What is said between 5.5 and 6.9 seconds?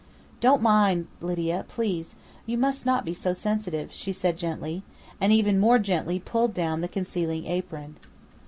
more gently pulled down the